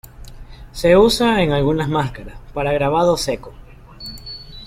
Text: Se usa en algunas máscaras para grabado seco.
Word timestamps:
Se 0.71 0.97
usa 0.97 1.43
en 1.43 1.51
algunas 1.51 1.87
máscaras 1.87 2.35
para 2.55 2.73
grabado 2.73 3.17
seco. 3.17 3.53